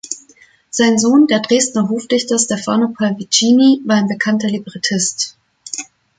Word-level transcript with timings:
Sein 0.71 0.97
Sohn, 0.97 1.27
der 1.27 1.41
Dresdner 1.41 1.87
Hofdichter 1.87 2.39
Stefano 2.39 2.87
Pallavicini 2.91 3.83
war 3.85 3.97
ein 3.97 4.07
bekannter 4.07 4.47
Librettist. 4.47 5.37